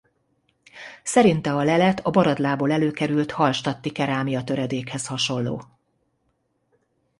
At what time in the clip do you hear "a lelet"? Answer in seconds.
1.53-1.99